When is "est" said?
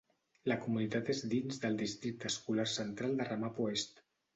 3.79-4.07